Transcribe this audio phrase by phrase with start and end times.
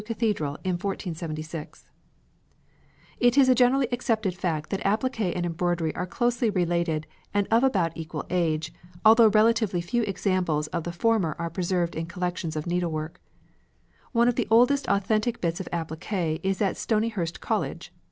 [0.03, 1.03] Colours: green and white]
[3.19, 7.63] It is a generally accepted fact that appliqué and embroidery are closely related and of
[7.63, 8.73] about equal age,
[9.05, 13.21] although relatively few examples of the former are preserved in collections of needlework.
[14.11, 17.93] One of the oldest authentic bits of appliqué is at Stonyhurst College.